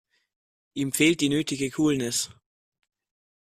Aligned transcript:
Ihm 0.73 0.93
fehlt 0.93 1.21
die 1.21 1.29
nötige 1.29 1.69
Coolness. 1.69 2.31